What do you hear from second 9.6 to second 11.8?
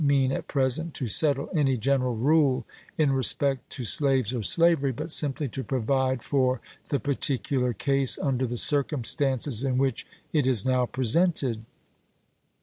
Ex Doc No. 67. ■ in which it is now presented."